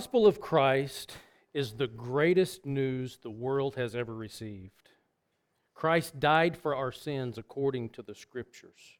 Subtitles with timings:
[0.00, 1.12] gospel of Christ
[1.52, 4.88] is the greatest news the world has ever received.
[5.74, 8.96] Christ died for our sins according to the scriptures.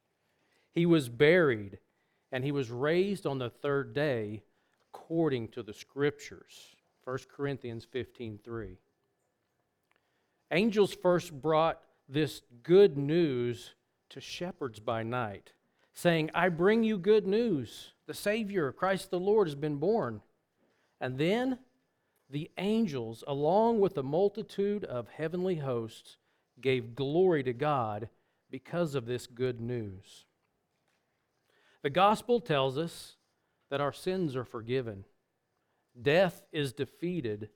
[0.71, 1.79] He was buried
[2.31, 4.43] and he was raised on the third day
[4.93, 6.77] according to the scriptures.
[7.05, 8.77] 1 Corinthians 15:3.
[10.51, 13.73] Angels first brought this good news
[14.11, 15.55] to shepherds by night,
[15.95, 17.95] saying, "I bring you good news.
[18.05, 20.21] The Savior, Christ the Lord has been born."
[21.01, 21.59] And then
[22.29, 26.19] the angels, along with the multitude of heavenly hosts,
[26.61, 28.09] gave glory to God
[28.51, 30.27] because of this good news.
[31.83, 33.17] The gospel tells us
[33.71, 35.05] that our sins are forgiven,
[36.01, 37.49] death is defeated,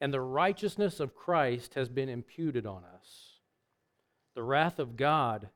[0.00, 3.38] and the righteousness of Christ has been imputed on us.
[4.34, 5.48] The wrath of God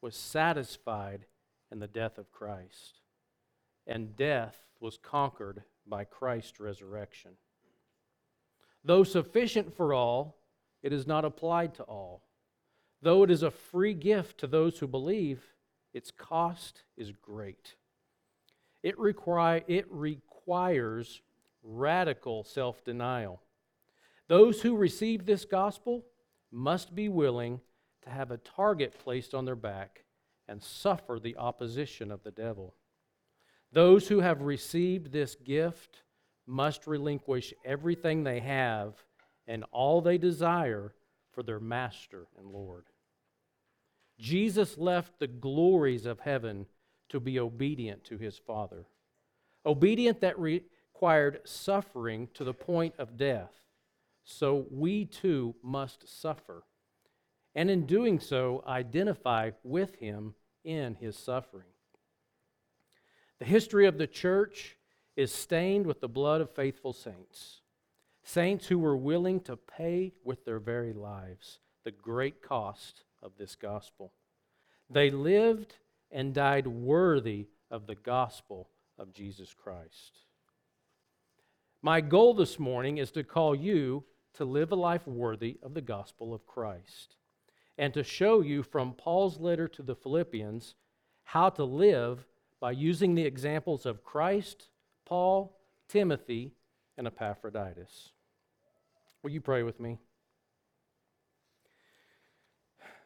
[0.00, 1.26] was satisfied
[1.72, 3.00] in the death of Christ,
[3.86, 7.32] and death was conquered by Christ's resurrection.
[8.84, 10.36] Though sufficient for all,
[10.82, 12.22] it is not applied to all.
[13.02, 15.42] Though it is a free gift to those who believe,
[15.92, 17.76] its cost is great.
[18.82, 21.22] It, require, it requires
[21.62, 23.40] radical self denial.
[24.28, 26.04] Those who receive this gospel
[26.50, 27.60] must be willing
[28.02, 30.04] to have a target placed on their back
[30.48, 32.74] and suffer the opposition of the devil.
[33.74, 36.02] Those who have received this gift
[36.46, 38.94] must relinquish everything they have
[39.48, 40.94] and all they desire
[41.32, 42.84] for their Master and Lord.
[44.16, 46.66] Jesus left the glories of heaven
[47.08, 48.86] to be obedient to his Father,
[49.66, 53.50] obedient that required suffering to the point of death.
[54.22, 56.62] So we too must suffer,
[57.56, 61.73] and in doing so, identify with him in his suffering.
[63.38, 64.76] The history of the church
[65.16, 67.60] is stained with the blood of faithful saints,
[68.22, 73.54] saints who were willing to pay with their very lives the great cost of this
[73.54, 74.12] gospel.
[74.88, 75.76] They lived
[76.10, 80.20] and died worthy of the gospel of Jesus Christ.
[81.82, 85.82] My goal this morning is to call you to live a life worthy of the
[85.82, 87.16] gospel of Christ
[87.76, 90.74] and to show you from Paul's letter to the Philippians
[91.24, 92.26] how to live
[92.64, 94.70] by using the examples of Christ,
[95.04, 95.54] Paul,
[95.86, 96.54] Timothy,
[96.96, 98.12] and Epaphroditus.
[99.22, 99.98] Will you pray with me?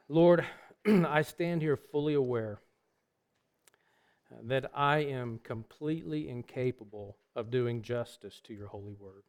[0.08, 0.46] Lord,
[0.86, 2.60] I stand here fully aware
[4.44, 9.24] that I am completely incapable of doing justice to your holy word.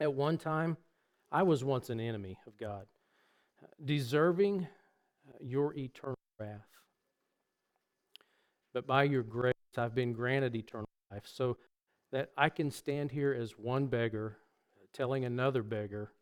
[0.00, 0.76] At one time,
[1.30, 2.86] I was once an enemy of God,
[3.84, 4.66] deserving
[5.40, 6.73] your eternal wrath
[8.74, 11.56] but by your grace I've been granted eternal life, so
[12.12, 14.36] that I can stand here as one beggar
[14.94, 16.12] telling another beggar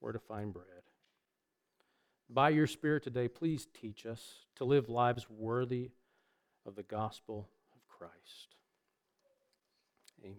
[0.00, 0.66] where to find bread.
[2.30, 5.90] By your Spirit today, please teach us to live lives worthy
[6.66, 8.54] of the gospel of Christ.
[10.22, 10.36] Amen.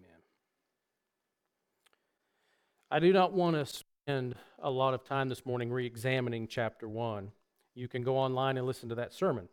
[2.92, 6.88] I do not want to spend a lot of time this morning re examining chapter
[6.88, 7.32] 1.
[7.74, 9.50] You can go online and listen to that sermon.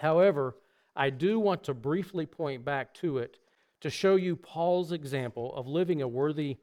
[0.00, 0.56] However,
[0.96, 3.38] I do want to briefly point back to it
[3.80, 6.56] to show you Paul's example of living a worthy,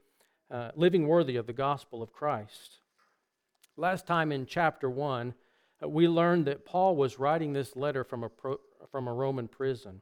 [0.49, 2.79] uh, living worthy of the gospel of Christ.
[3.77, 5.33] Last time in chapter one,
[5.83, 8.57] uh, we learned that Paul was writing this letter from a pro,
[8.89, 10.01] from a Roman prison.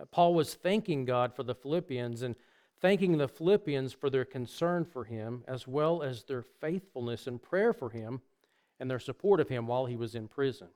[0.00, 2.34] Uh, Paul was thanking God for the Philippians and
[2.80, 7.72] thanking the Philippians for their concern for him, as well as their faithfulness and prayer
[7.72, 8.20] for him
[8.80, 10.68] and their support of him while he was in prison.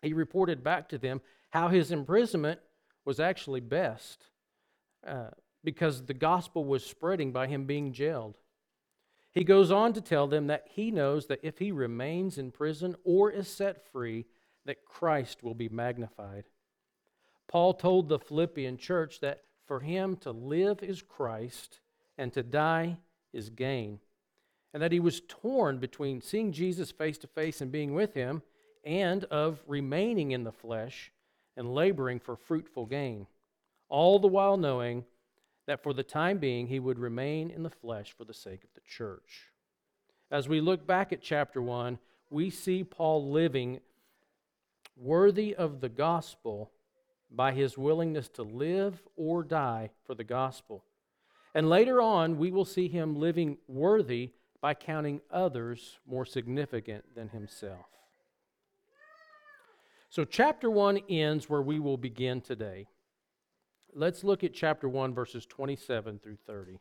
[0.00, 1.20] He reported back to them
[1.52, 2.60] how his imprisonment
[3.04, 4.26] was actually best
[5.06, 5.28] uh,
[5.62, 8.38] because the gospel was spreading by him being jailed.
[9.32, 12.96] He goes on to tell them that he knows that if he remains in prison
[13.04, 14.26] or is set free,
[14.66, 16.44] that Christ will be magnified.
[17.48, 21.80] Paul told the Philippian church that for him to live is Christ
[22.18, 22.98] and to die
[23.32, 24.00] is gain,
[24.72, 28.42] and that he was torn between seeing Jesus face to face and being with him
[28.84, 31.11] and of remaining in the flesh
[31.56, 33.26] and laboring for fruitful gain,
[33.88, 35.04] all the while knowing
[35.66, 38.70] that for the time being he would remain in the flesh for the sake of
[38.74, 39.50] the church.
[40.30, 41.98] As we look back at chapter 1,
[42.30, 43.80] we see Paul living
[44.96, 46.70] worthy of the gospel
[47.30, 50.84] by his willingness to live or die for the gospel.
[51.54, 57.28] And later on, we will see him living worthy by counting others more significant than
[57.28, 57.86] himself.
[60.12, 62.86] So, chapter 1 ends where we will begin today.
[63.94, 66.78] Let's look at chapter 1, verses 27 through 30.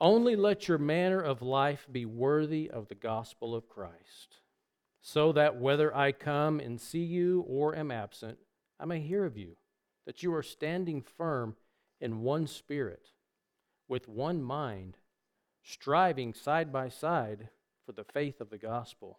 [0.00, 4.38] Only let your manner of life be worthy of the gospel of Christ,
[5.00, 8.38] so that whether I come and see you or am absent,
[8.78, 9.56] I may hear of you,
[10.06, 11.56] that you are standing firm
[12.00, 13.08] in one spirit,
[13.88, 14.96] with one mind,
[15.64, 17.48] striving side by side
[17.84, 19.18] for the faith of the gospel,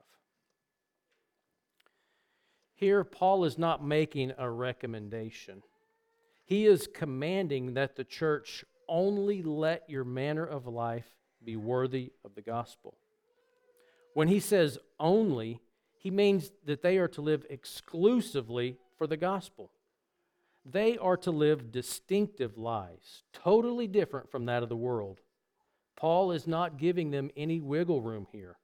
[2.81, 5.61] Here, Paul is not making a recommendation.
[6.45, 11.05] He is commanding that the church only let your manner of life
[11.43, 12.95] be worthy of the gospel.
[14.15, 15.61] When he says only,
[15.99, 19.69] he means that they are to live exclusively for the gospel.
[20.65, 25.19] They are to live distinctive lives, totally different from that of the world.
[25.95, 28.57] Paul is not giving them any wiggle room here.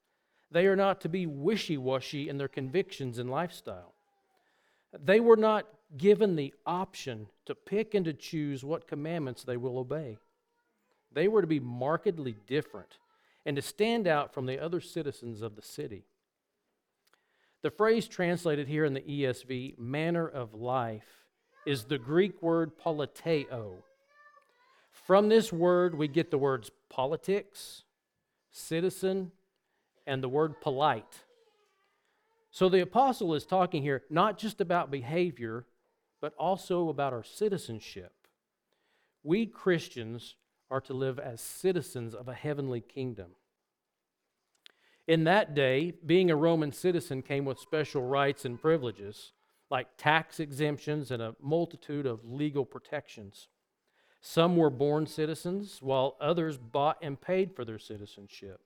[0.49, 3.93] They are not to be wishy washy in their convictions and lifestyle.
[5.03, 5.65] They were not
[5.97, 10.17] given the option to pick and to choose what commandments they will obey.
[11.13, 12.97] They were to be markedly different
[13.45, 16.05] and to stand out from the other citizens of the city.
[17.61, 21.25] The phrase translated here in the ESV, manner of life,
[21.65, 23.77] is the Greek word politeo.
[24.91, 27.83] From this word, we get the words politics,
[28.51, 29.31] citizen,
[30.05, 31.23] and the word polite.
[32.51, 35.65] So the apostle is talking here not just about behavior,
[36.21, 38.13] but also about our citizenship.
[39.23, 40.35] We Christians
[40.69, 43.31] are to live as citizens of a heavenly kingdom.
[45.07, 49.31] In that day, being a Roman citizen came with special rights and privileges,
[49.69, 53.47] like tax exemptions and a multitude of legal protections.
[54.19, 58.59] Some were born citizens, while others bought and paid for their citizenship.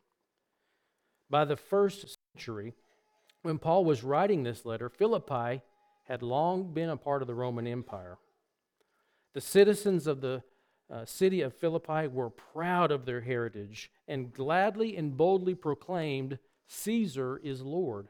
[1.29, 2.73] By the first century,
[3.41, 5.61] when Paul was writing this letter, Philippi
[6.03, 8.17] had long been a part of the Roman Empire.
[9.33, 10.43] The citizens of the
[10.91, 17.37] uh, city of Philippi were proud of their heritage and gladly and boldly proclaimed, Caesar
[17.37, 18.09] is Lord.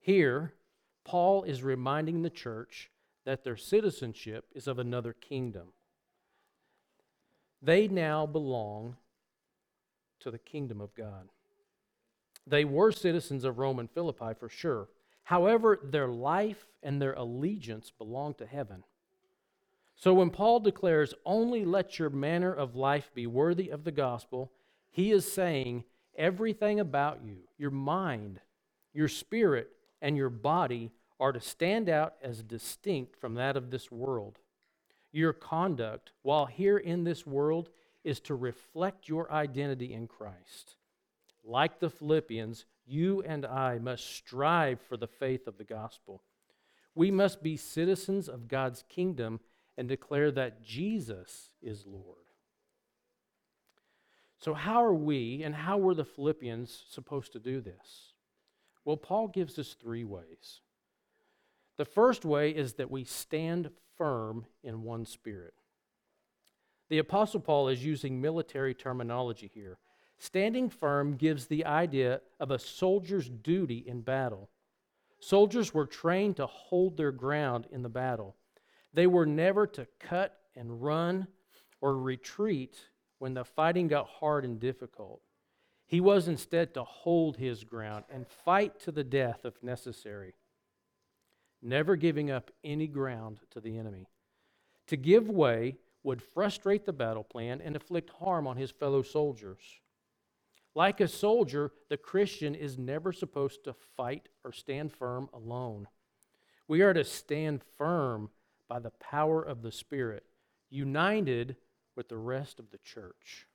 [0.00, 0.52] Here,
[1.04, 2.90] Paul is reminding the church
[3.24, 5.68] that their citizenship is of another kingdom.
[7.62, 8.96] They now belong
[10.20, 11.30] to the kingdom of God.
[12.46, 14.88] They were citizens of Rome and Philippi for sure.
[15.24, 18.84] However, their life and their allegiance belong to heaven.
[19.96, 24.52] So when Paul declares, only let your manner of life be worthy of the gospel,
[24.90, 25.84] he is saying
[26.16, 28.40] everything about you, your mind,
[28.92, 29.70] your spirit,
[30.02, 34.38] and your body are to stand out as distinct from that of this world.
[35.12, 37.70] Your conduct, while here in this world,
[38.02, 40.76] is to reflect your identity in Christ.
[41.44, 46.22] Like the Philippians, you and I must strive for the faith of the gospel.
[46.94, 49.40] We must be citizens of God's kingdom
[49.76, 52.18] and declare that Jesus is Lord.
[54.38, 58.12] So, how are we and how were the Philippians supposed to do this?
[58.84, 60.60] Well, Paul gives us three ways.
[61.76, 65.54] The first way is that we stand firm in one spirit.
[66.90, 69.78] The Apostle Paul is using military terminology here.
[70.18, 74.48] Standing firm gives the idea of a soldier's duty in battle.
[75.20, 78.36] Soldiers were trained to hold their ground in the battle.
[78.92, 81.26] They were never to cut and run
[81.80, 82.76] or retreat
[83.18, 85.20] when the fighting got hard and difficult.
[85.86, 90.34] He was instead to hold his ground and fight to the death if necessary,
[91.62, 94.08] never giving up any ground to the enemy.
[94.88, 99.60] To give way would frustrate the battle plan and inflict harm on his fellow soldiers.
[100.74, 105.86] Like a soldier, the Christian is never supposed to fight or stand firm alone.
[106.66, 108.30] We are to stand firm
[108.68, 110.24] by the power of the Spirit,
[110.70, 111.56] united
[111.94, 113.46] with the rest of the church.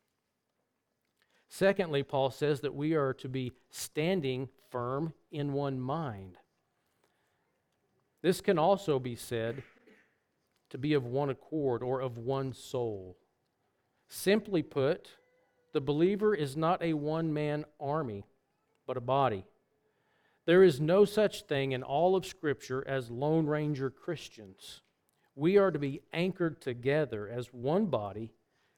[1.50, 6.38] Secondly, Paul says that we are to be standing firm in one mind.
[8.22, 9.64] This can also be said
[10.70, 13.18] to be of one accord or of one soul.
[14.08, 15.10] Simply put,
[15.74, 18.26] the believer is not a one man army,
[18.88, 19.46] but a body.
[20.46, 24.82] There is no such thing in all of Scripture as Lone Ranger Christians
[25.40, 28.34] we are to be anchored together as one body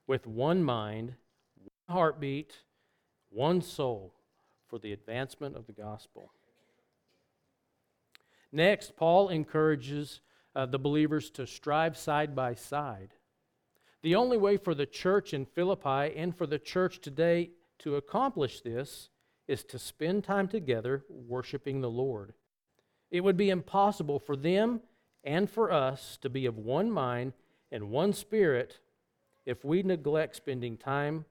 [0.06, 1.16] with one mind,
[1.58, 2.54] one heartbeat,
[3.32, 4.14] one soul
[4.68, 6.32] for the advancement of the gospel.
[8.52, 10.22] Next, Paul encourages
[10.56, 13.10] uh, the believers to strive side by side.
[14.04, 18.62] The only way for the church in Philippi and for the church today to accomplish
[18.62, 19.10] this
[19.48, 22.34] is to spend time together worshiping the Lord.
[23.12, 24.82] It would be impossible for them
[25.24, 27.34] and for us to be of one mind
[27.72, 28.80] and one spirit
[29.46, 31.26] if we neglect spending time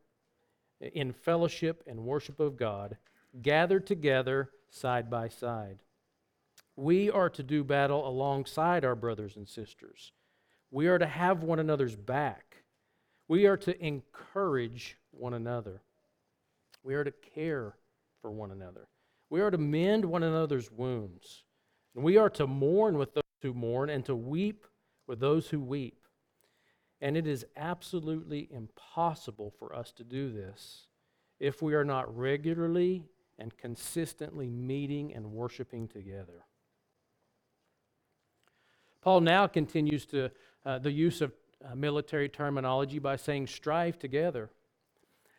[0.80, 2.96] in fellowship and worship of God,
[3.42, 5.78] gathered together side by side.
[6.76, 10.12] We are to do battle alongside our brothers and sisters.
[10.70, 12.49] We are to have one another's back.
[13.30, 15.82] We are to encourage one another.
[16.82, 17.76] We are to care
[18.20, 18.88] for one another.
[19.30, 21.44] We are to mend one another's wounds.
[21.94, 24.66] And we are to mourn with those who mourn and to weep
[25.06, 26.02] with those who weep.
[27.00, 30.88] And it is absolutely impossible for us to do this
[31.38, 33.04] if we are not regularly
[33.38, 36.46] and consistently meeting and worshiping together.
[39.02, 40.32] Paul now continues to
[40.66, 41.32] uh, the use of
[41.64, 44.50] uh, military terminology by saying strive together.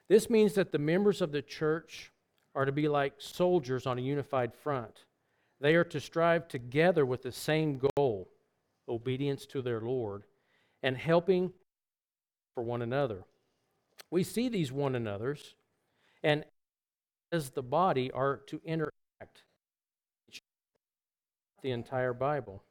[0.08, 2.12] This means that the members of the church
[2.54, 5.06] are to be like soldiers on a unified front.
[5.60, 8.30] They are to strive together with the same goal
[8.90, 10.24] obedience to their Lord
[10.84, 11.54] and helping
[12.54, 13.24] for one another.
[14.10, 15.56] We see these one another's,
[16.24, 16.44] and
[17.32, 19.44] as the body are to interact
[21.62, 22.64] the entire Bible.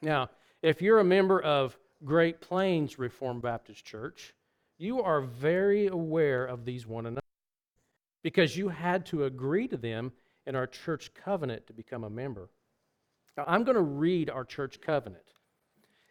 [0.00, 0.30] Now,
[0.62, 4.32] if you're a member of Great Plains Reformed Baptist Church,
[4.78, 7.22] you are very aware of these one another
[8.22, 10.12] because you had to agree to them
[10.46, 12.50] in our church covenant to become a member.
[13.36, 15.34] Now, I'm going to read our church covenant.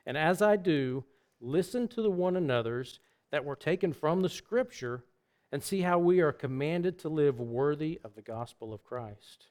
[0.05, 1.05] And as I do,
[1.39, 2.99] listen to the one another's
[3.31, 5.03] that were taken from the scripture
[5.51, 9.47] and see how we are commanded to live worthy of the gospel of Christ.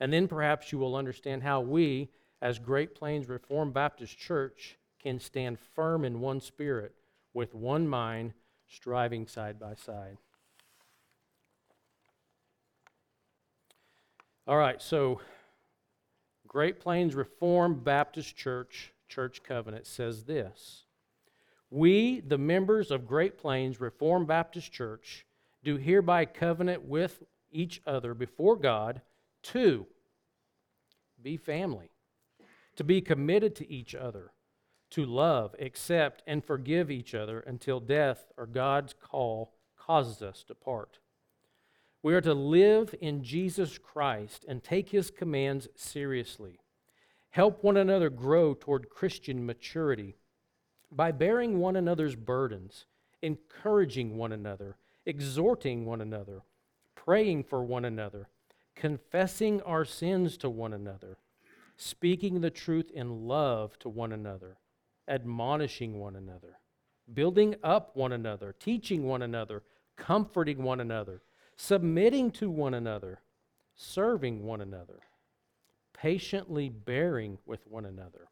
[0.00, 2.08] And then perhaps you will understand how we,
[2.40, 6.94] as Great Plains Reformed Baptist Church, can stand firm in one spirit,
[7.32, 8.32] with one mind,
[8.68, 10.18] striving side by side.
[14.46, 15.20] All right, so
[16.48, 20.84] Great Plains Reformed Baptist Church, Church Covenant says this
[21.70, 25.24] We, the members of Great Plains Reformed Baptist Church,
[25.62, 29.02] do hereby covenant with each other before God
[29.42, 29.86] to
[31.22, 31.90] be family,
[32.76, 34.32] to be committed to each other,
[34.90, 40.54] to love, accept, and forgive each other until death or God's call causes us to
[40.54, 40.98] part.
[42.02, 46.60] We are to live in Jesus Christ and take his commands seriously.
[47.30, 50.16] Help one another grow toward Christian maturity
[50.90, 52.86] by bearing one another's burdens,
[53.22, 56.42] encouraging one another, exhorting one another,
[56.96, 58.28] praying for one another,
[58.74, 61.18] confessing our sins to one another,
[61.76, 64.56] speaking the truth in love to one another,
[65.08, 66.58] admonishing one another,
[67.12, 69.62] building up one another, teaching one another,
[69.96, 71.22] comforting one another
[71.60, 73.20] submitting to one another,
[73.74, 75.00] serving one another,
[75.92, 78.30] patiently bearing with one another,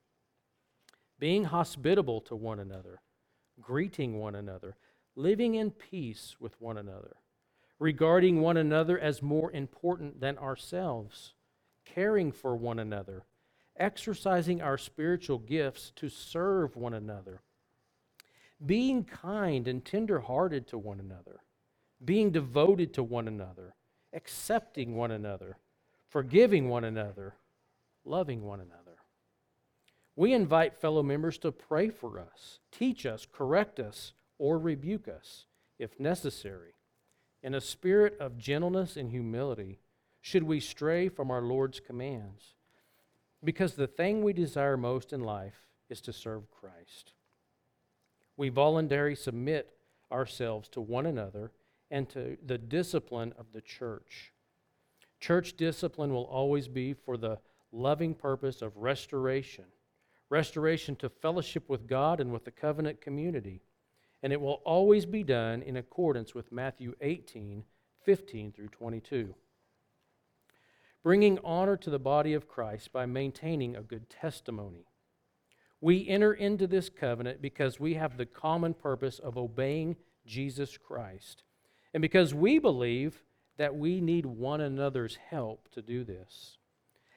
[1.18, 3.02] being hospitable to one another,
[3.60, 4.76] greeting one another,
[5.14, 7.16] living in peace with one another,
[7.78, 11.34] regarding one another as more important than ourselves,
[11.84, 13.24] caring for one another,
[13.78, 17.40] exercising our spiritual gifts to serve one another,
[18.64, 21.40] being kind and tender hearted to one another
[22.04, 23.74] being devoted to one another,
[24.12, 25.58] accepting one another,
[26.08, 27.34] forgiving one another,
[28.04, 28.96] loving one another.
[30.16, 35.46] We invite fellow members to pray for us, teach us, correct us, or rebuke us
[35.78, 36.74] if necessary.
[37.42, 39.78] In a spirit of gentleness and humility,
[40.20, 42.54] should we stray from our Lord's commands?
[43.42, 47.12] Because the thing we desire most in life is to serve Christ.
[48.36, 49.70] We voluntarily submit
[50.10, 51.52] ourselves to one another
[51.90, 54.32] and to the discipline of the church.
[55.20, 57.38] Church discipline will always be for the
[57.72, 59.64] loving purpose of restoration
[60.30, 63.62] restoration to fellowship with God and with the covenant community.
[64.22, 67.64] And it will always be done in accordance with Matthew 18
[68.04, 69.34] 15 through 22.
[71.02, 74.86] Bringing honor to the body of Christ by maintaining a good testimony.
[75.80, 81.44] We enter into this covenant because we have the common purpose of obeying Jesus Christ
[81.94, 83.22] and because we believe
[83.56, 86.58] that we need one another's help to do this.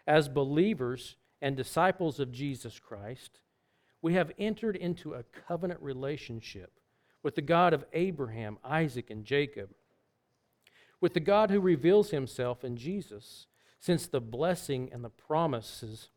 [0.07, 3.39] As believers and disciples of Jesus Christ,
[4.01, 6.79] we have entered into a covenant relationship
[7.21, 9.69] with the God of Abraham, Isaac, and Jacob,
[10.99, 13.45] with the God who reveals himself in Jesus,
[13.81, 16.11] since the blessing and the promises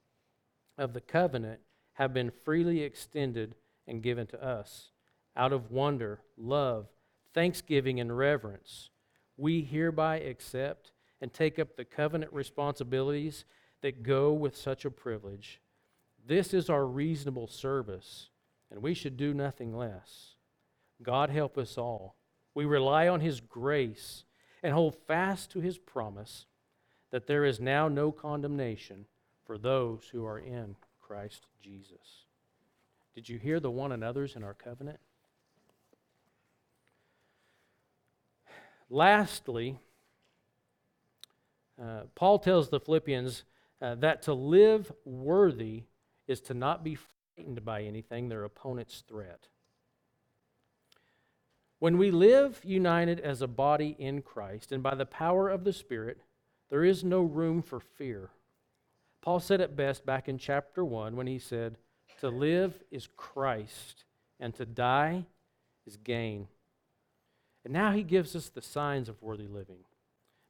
[0.77, 1.61] of the covenant
[1.95, 3.55] have been freely extended
[3.89, 4.91] and given to us.
[5.35, 6.89] Out of wonder, love,
[7.33, 8.91] thanksgiving, and reverence,
[9.37, 10.93] we hereby accept
[11.23, 13.47] and take up the covenant responsibilities
[13.81, 15.61] that go with such a privilege.
[16.27, 18.29] This is our reasonable service,
[18.71, 20.35] and we should do nothing less.
[21.03, 22.17] God help us all.
[22.55, 24.25] We rely on His grace
[24.63, 26.45] and hold fast to His promise
[27.15, 29.07] that there is now no condemnation
[29.47, 32.25] for those who are in Christ Jesus.
[33.15, 34.99] Did you hear the one another's in our covenant?
[38.91, 39.79] Lastly,
[41.81, 43.45] uh, Paul tells the Philippians
[43.81, 45.85] uh, that to live worthy
[46.27, 46.97] is to not be
[47.37, 49.47] frightened by anything, their opponent's threat.
[51.79, 55.73] When we live united as a body in Christ and by the power of the
[55.73, 56.19] Spirit,
[56.75, 58.31] there is no room for fear.
[59.23, 61.79] Paul said it best back in chapter 1 when he said,
[62.19, 64.03] To live is Christ,
[64.41, 65.25] and to die
[65.87, 66.49] is gain.
[67.65, 69.85] And now he gives us the signs of worthy living.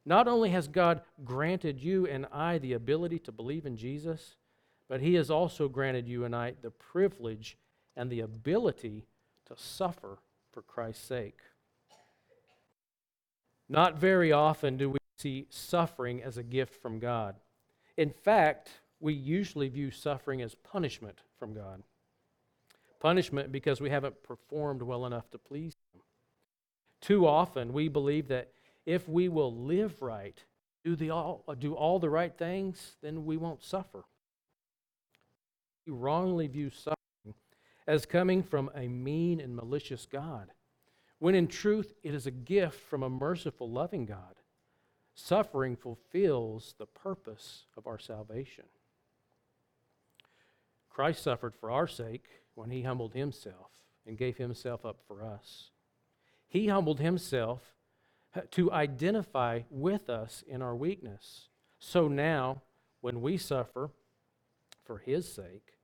[0.03, 4.33] Not only has God granted you and I the ability to believe in Jesus,
[4.89, 7.55] but he has also granted you and I the privilege
[7.95, 9.05] and the ability
[9.45, 10.17] to suffer
[10.51, 11.37] for Christ's sake.
[13.69, 17.35] Not very often do we see suffering as a gift from God.
[17.97, 18.69] In fact,
[18.99, 21.83] we usually view suffering as punishment from God.
[22.99, 26.01] Punishment because we haven't performed well enough to please Him.
[27.01, 28.51] Too often, we believe that
[28.85, 30.43] if we will live right,
[30.83, 34.05] do, the all, do all the right things, then we won't suffer.
[35.85, 37.35] We wrongly view suffering
[37.87, 40.51] as coming from a mean and malicious God,
[41.19, 44.35] when in truth it is a gift from a merciful, loving God.
[45.15, 48.65] Suffering fulfills the purpose of our salvation.
[50.89, 53.71] Christ suffered for our sake when he humbled himself
[54.05, 55.71] and gave himself up for us.
[56.47, 57.73] He humbled himself
[58.51, 61.47] to identify with us in our weakness.
[61.79, 62.61] So now,
[62.99, 63.91] when we suffer
[64.83, 65.77] for his sake,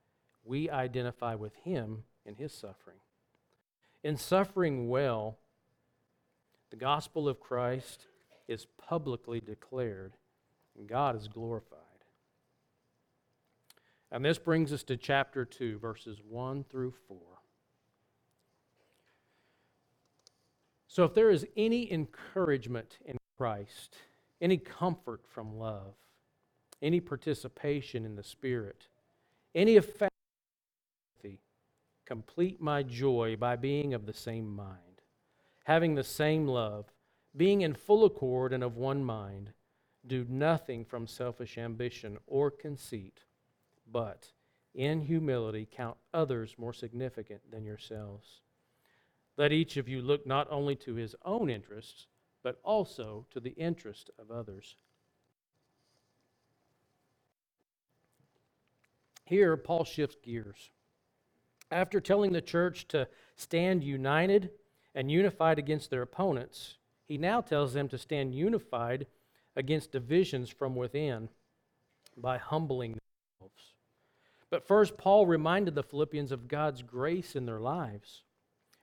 [0.44, 2.98] we identify with him in his suffering.
[4.04, 5.38] In suffering well,
[6.70, 8.08] the gospel of Christ
[8.52, 10.14] is publicly declared,
[10.78, 11.80] and God is glorified.
[14.12, 17.18] And this brings us to chapter 2, verses 1 through 4.
[20.88, 23.96] So, if there is any encouragement in Christ,
[24.42, 25.94] any comfort from love,
[26.82, 28.88] any participation in the Spirit,
[29.56, 30.12] any effect,
[32.12, 35.02] complete my joy by being of the same mind,
[35.64, 36.92] having the same love,
[37.36, 39.52] being in full accord and of one mind.
[40.06, 43.24] Do nothing from selfish ambition or conceit,
[43.89, 44.32] but
[44.74, 48.41] in humility count others more significant than yourselves.
[49.38, 52.08] Let each of you look not only to his own interests,
[52.44, 54.76] but also to the interest of others.
[59.26, 60.72] Here, Paul shifts gears.
[61.70, 64.52] After telling the church to stand united
[64.94, 66.76] and unified against their opponents,
[67.12, 69.06] he now tells them to stand unified
[69.58, 71.28] against divisions from within
[72.15, 73.74] by humbling themselves.
[74.50, 78.24] But first, Paul reminded the Philippians of God's grace in their lives.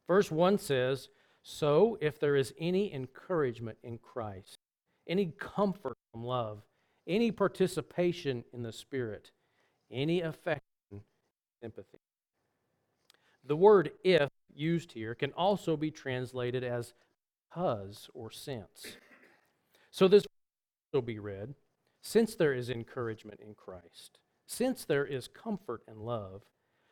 [0.07, 1.09] Verse 1 says,
[1.43, 4.59] So if there is any encouragement in Christ,
[5.07, 6.61] any comfort from love,
[7.07, 9.31] any participation in the Spirit,
[9.91, 10.61] any affection,
[11.63, 11.99] sympathy.
[13.43, 16.93] The word if used here can also be translated as
[17.49, 18.97] because or since.
[19.91, 20.27] So this
[20.93, 21.55] will be read
[22.03, 26.43] since there is encouragement in Christ, since there is comfort and love,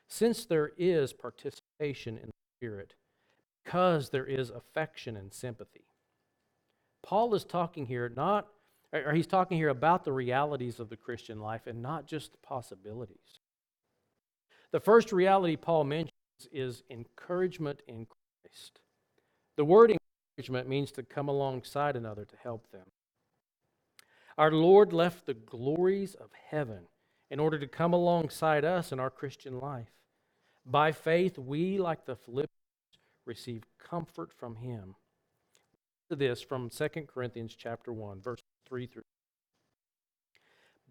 [0.08, 2.94] since there is participation in the Spirit,
[3.64, 5.84] because there is affection and sympathy.
[7.02, 8.48] Paul is talking here not
[8.92, 12.38] or he's talking here about the realities of the Christian life and not just the
[12.38, 13.40] possibilities.
[14.72, 16.12] The first reality Paul mentions
[16.52, 18.80] is encouragement in Christ.
[19.56, 19.96] The word
[20.36, 22.86] encouragement means to come alongside another to help them.
[24.36, 26.88] Our Lord left the glories of heaven
[27.30, 29.92] in order to come alongside us in our Christian life.
[30.64, 32.50] By faith, we, like the Philippians,
[33.24, 34.96] receive comfort from him.
[36.10, 39.02] This from 2 Corinthians chapter 1, verse 3 through.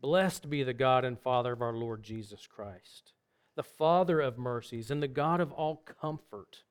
[0.01, 3.13] Blessed be the God and Father of our Lord Jesus Christ,
[3.55, 6.63] the Father of mercies and the God of all comfort,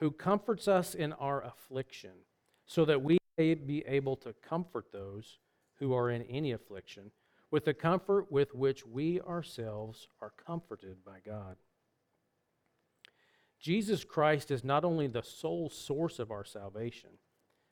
[0.00, 2.12] who comforts us in our affliction,
[2.66, 5.38] so that we may be able to comfort those
[5.78, 7.10] who are in any affliction
[7.50, 11.56] with the comfort with which we ourselves are comforted by God.
[13.60, 17.10] Jesus Christ is not only the sole source of our salvation,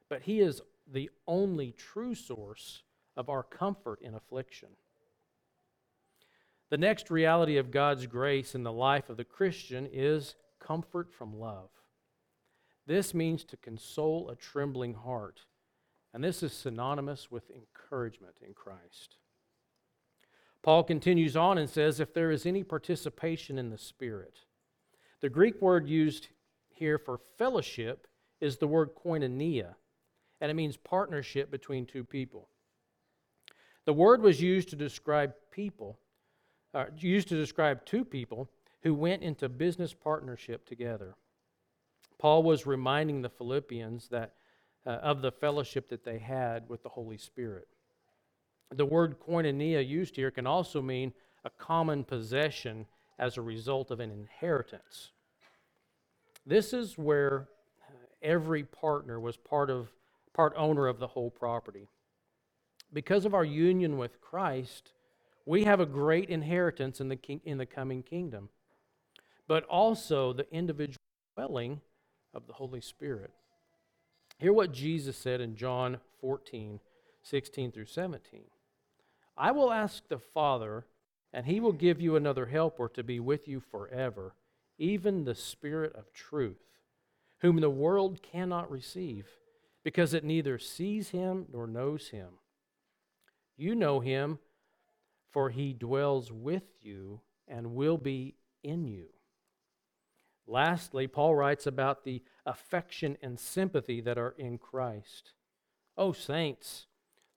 [0.08, 0.60] but he is
[0.90, 2.82] the only true source
[3.16, 4.68] of our comfort in affliction.
[6.70, 11.38] The next reality of God's grace in the life of the Christian is comfort from
[11.38, 11.70] love.
[12.86, 15.42] This means to console a trembling heart,
[16.14, 19.16] and this is synonymous with encouragement in Christ.
[20.62, 24.38] Paul continues on and says, If there is any participation in the Spirit,
[25.20, 26.28] the Greek word used
[26.68, 28.06] here for fellowship
[28.40, 29.74] is the word koinonia,
[30.40, 32.48] and it means partnership between two people.
[33.84, 35.98] The word was used to describe people,
[36.74, 38.50] uh, used to describe two people
[38.82, 41.14] who went into business partnership together.
[42.18, 44.34] Paul was reminding the Philippians that
[44.86, 47.68] uh, of the fellowship that they had with the Holy Spirit.
[48.70, 51.12] The word koinonia used here can also mean
[51.44, 52.86] a common possession
[53.18, 55.12] as a result of an inheritance.
[56.44, 57.48] This is where
[57.88, 59.92] uh, every partner was part of
[60.32, 61.88] part owner of the whole property.
[62.92, 64.92] Because of our union with Christ,
[65.46, 68.50] we have a great inheritance in the king, in the coming kingdom,
[69.48, 71.00] but also the individual
[71.34, 71.80] dwelling
[72.36, 73.30] of the Holy Spirit.
[74.38, 76.80] Hear what Jesus said in John 14,
[77.22, 78.42] 16 through 17.
[79.38, 80.84] I will ask the Father,
[81.32, 84.34] and he will give you another helper to be with you forever,
[84.78, 86.60] even the Spirit of truth,
[87.40, 89.26] whom the world cannot receive,
[89.82, 92.28] because it neither sees him nor knows him.
[93.56, 94.38] You know him,
[95.30, 99.06] for he dwells with you and will be in you.
[100.46, 105.32] Lastly, Paul writes about the affection and sympathy that are in Christ.
[105.96, 106.86] Oh, saints,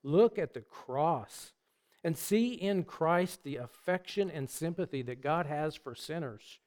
[0.02, 1.52] look at the cross
[2.04, 6.58] and see in Christ the affection and sympathy that God has for sinners.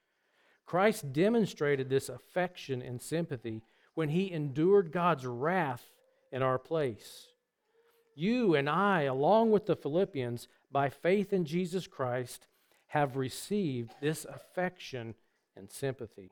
[0.66, 3.62] Christ demonstrated this affection and sympathy
[3.94, 5.90] when he endured God's wrath
[6.32, 7.28] in our place.
[8.14, 12.46] You and I, along with the Philippians, by faith in Jesus Christ,
[12.88, 15.14] have received this affection
[15.56, 16.30] and sympathy.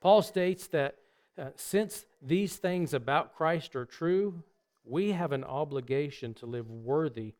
[0.00, 0.96] Paul states that
[1.38, 4.42] uh, since these things about Christ are true,
[4.84, 7.34] we have an obligation to live worthy,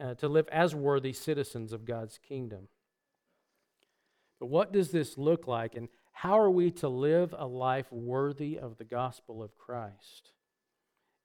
[0.00, 2.68] uh, to live as worthy citizens of God's kingdom.
[4.40, 8.58] But what does this look like, and how are we to live a life worthy
[8.58, 10.32] of the gospel of Christ?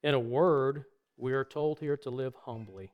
[0.02, 0.84] In a word,
[1.16, 2.92] we are told here to live humbly.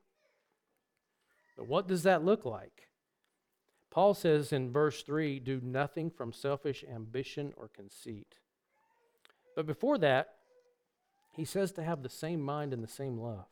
[1.56, 2.88] But what does that look like?
[3.94, 8.34] Paul says in verse 3 do nothing from selfish ambition or conceit.
[9.54, 10.34] But before that,
[11.30, 13.46] he says to have the same mind and the same love.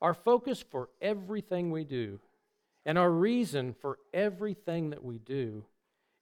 [0.00, 2.20] Our focus for everything we do
[2.86, 5.66] and our reason for everything that we do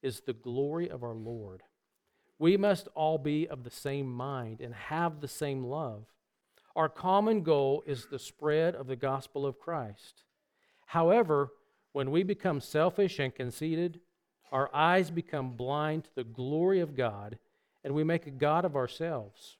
[0.02, 1.62] is the glory of our Lord.
[2.40, 6.07] We must all be of the same mind and have the same love.
[6.74, 10.24] Our common goal is the spread of the gospel of Christ.
[10.87, 11.50] However,
[11.96, 13.98] when we become selfish and conceited,
[14.52, 17.38] our eyes become blind to the glory of God,
[17.82, 19.56] and we make a God of ourselves.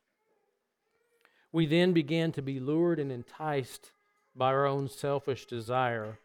[1.51, 3.91] We then begin to be lured and enticed
[4.37, 6.19] by our own selfish desire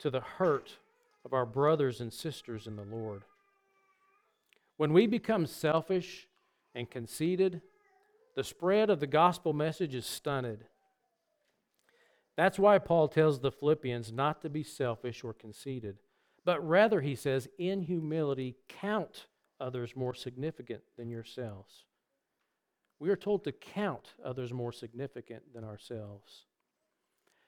[0.00, 0.78] to the hurt
[1.24, 3.22] of our brothers and sisters in the Lord.
[4.78, 6.26] When we become selfish
[6.74, 7.60] and conceited,
[8.34, 10.64] the spread of the gospel message is stunted.
[12.36, 15.98] That's why Paul tells the Philippians not to be selfish or conceited,
[16.44, 19.26] but rather, he says, in humility, count
[19.60, 21.84] others more significant than yourselves.
[22.98, 26.46] We are told to count others more significant than ourselves.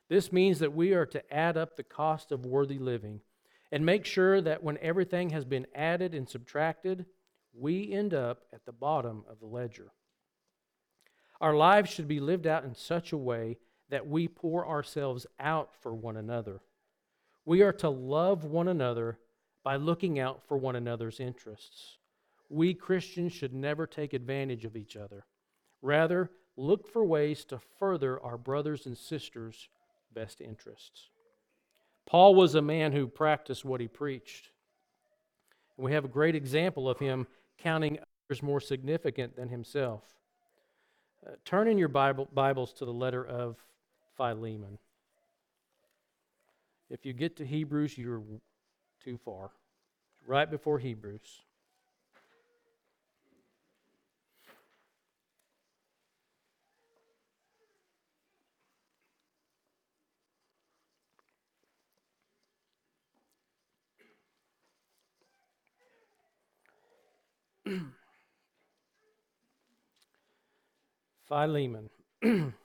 [0.09, 3.21] This means that we are to add up the cost of worthy living
[3.73, 7.07] and make sure that when everything has been added and subtracted,
[7.53, 9.93] we end up at the bottom of the ledger.
[11.41, 13.59] Our lives should be lived out in such a way
[13.95, 16.61] that we pour ourselves out for one another.
[17.45, 19.21] We are to love one another
[19.63, 21.99] by looking out for one another's interests.
[22.49, 25.27] We Christians should never take advantage of each other.
[25.81, 29.69] Rather, look for ways to further our brothers and sisters'
[30.13, 31.11] best interests.
[32.05, 34.51] Paul was a man who practiced what he preached.
[35.77, 37.29] We have a great example of him
[37.59, 40.03] counting others more significant than himself.
[41.25, 43.65] Uh, turn in your Bible, Bibles to the letter of
[44.17, 44.79] Philemon.
[46.91, 48.23] If you get to Hebrews, you're
[49.03, 49.51] too far.
[50.27, 51.43] Right before Hebrews.
[71.29, 71.91] Philemon.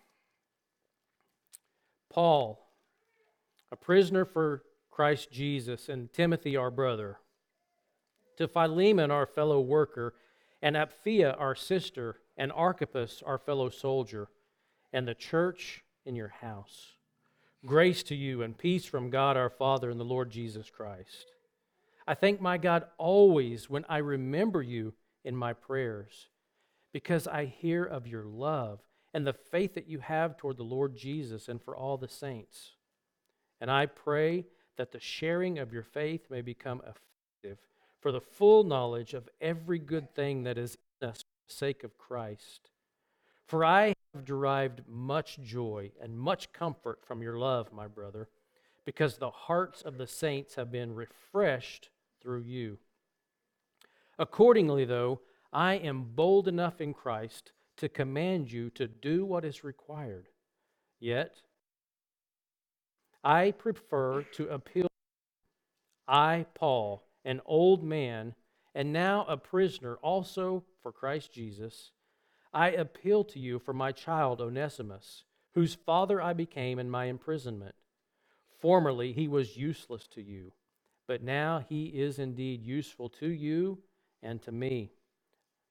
[2.20, 2.68] Paul,
[3.72, 7.18] a prisoner for Christ Jesus, and Timothy, our brother.
[8.36, 10.16] To Philemon, our fellow worker,
[10.62, 14.28] and Apphia, our sister, and Archippus, our fellow soldier,
[14.92, 16.96] and the church in your house.
[17.66, 21.28] Grace to you and peace from God our Father and the Lord Jesus Christ.
[22.06, 26.28] I thank my God always when I remember you in my prayers,
[26.92, 28.82] because I hear of your love
[29.14, 32.74] and the faith that you have toward the Lord Jesus and for all the saints.
[33.60, 34.46] And I pray
[34.78, 37.58] that the sharing of your faith may become effective
[38.00, 41.84] for the full knowledge of every good thing that is in us for the sake
[41.84, 42.70] of Christ.
[43.48, 48.30] For I have derived much joy and much comfort from your love, my brother,
[48.86, 51.90] because the hearts of the saints have been refreshed
[52.22, 52.78] through you.
[54.18, 59.64] Accordingly, though, I am bold enough in Christ to command you to do what is
[59.64, 60.28] required.
[61.00, 61.36] Yet,
[63.24, 64.88] I prefer to appeal.
[66.08, 68.36] I, Paul, an old man,
[68.76, 71.92] and now a prisoner also for Christ Jesus,
[72.54, 77.76] I appeal to you for my child Onesimus, whose father I became in my imprisonment.
[78.60, 80.52] Formerly he was useless to you,
[81.08, 83.80] but now he is indeed useful to you
[84.22, 84.92] and to me.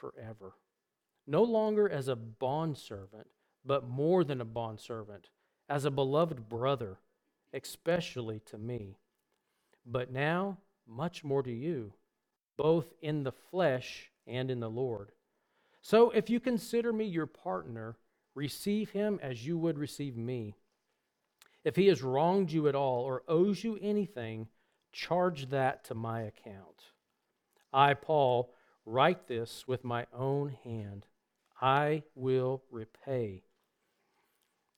[0.00, 0.54] forever,
[1.26, 3.28] no longer as a bondservant,
[3.64, 5.28] but more than a bondservant,
[5.68, 6.98] as a beloved brother,
[7.52, 8.96] especially to me.
[9.84, 11.92] But now, much more to you,
[12.56, 15.12] both in the flesh and in the Lord.
[15.82, 17.96] So if you consider me your partner,
[18.34, 20.54] receive him as you would receive me.
[21.64, 24.48] If he has wronged you at all or owes you anything,
[24.92, 26.84] charge that to my account.
[27.72, 28.52] I, Paul,
[28.90, 31.06] write this with my own hand.
[31.60, 33.44] I will repay.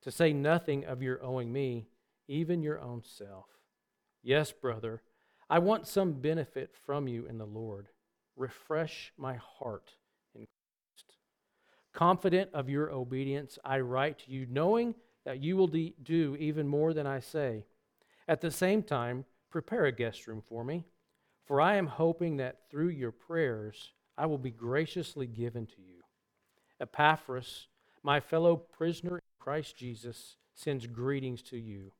[0.02, 1.86] To say nothing of your owing me,
[2.28, 3.46] even your own self.
[4.22, 5.02] Yes, brother,
[5.48, 7.88] I want some benefit from you in the Lord.
[8.36, 9.94] Refresh my heart
[10.34, 11.16] in Christ.
[11.92, 14.94] Confident of your obedience, I write to you, knowing
[15.24, 17.64] that you will de- do even more than I say.
[18.28, 20.84] At the same time, prepare a guest room for me,
[21.46, 26.02] for I am hoping that through your prayers I will be graciously given to you.
[26.80, 27.66] Epaphras,
[28.02, 31.92] my fellow prisoner in Christ Jesus, sends greetings to you.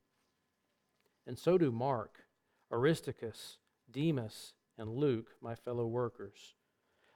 [1.25, 2.25] And so do Mark,
[2.71, 3.57] Aristarchus,
[3.91, 6.55] Demas, and Luke, my fellow workers.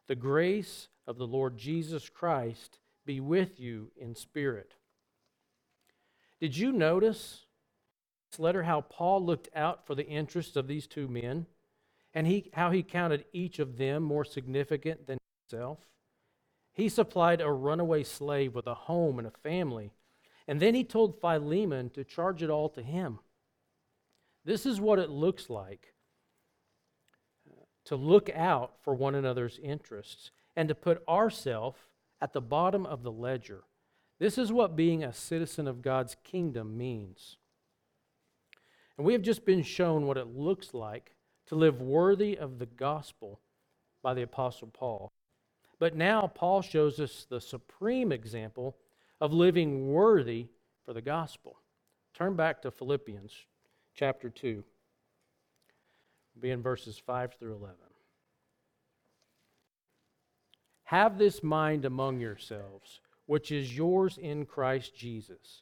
[0.07, 4.75] The grace of the Lord Jesus Christ be with you in spirit.
[6.39, 7.45] Did you notice
[8.31, 11.47] this letter how Paul looked out for the interests of these two men
[12.17, 15.77] and he, how he counted each of them more significant than himself?
[16.73, 19.91] He supplied a runaway slave with a home and a family,
[20.47, 23.19] and then he told Philemon to charge it all to him.
[24.43, 25.93] This is what it looks like
[27.85, 31.77] to look out for one another's interests and to put ourselves
[32.19, 33.63] at the bottom of the ledger
[34.19, 37.37] this is what being a citizen of God's kingdom means.
[38.97, 41.13] And we have just been shown what it looks like
[41.47, 43.39] to live worthy of the gospel
[44.03, 45.11] by the Apostle Paul.
[45.79, 48.77] But now Paul shows us the supreme example
[49.21, 50.47] of living worthy
[50.85, 51.57] for the gospel.
[52.13, 53.33] Turn back to Philippians
[53.93, 54.63] chapter 2,
[56.39, 57.75] be in verses 5 through 11.
[60.85, 65.61] Have this mind among yourselves which is yours in Christ Jesus,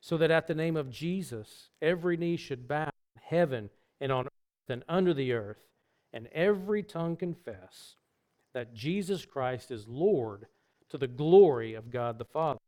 [0.00, 4.26] so that at the name of Jesus every knee should bow in heaven and on
[4.26, 5.66] earth and under the earth,
[6.12, 7.96] and every tongue confess
[8.52, 10.46] that Jesus Christ is Lord
[10.88, 12.58] to the glory of God the Father.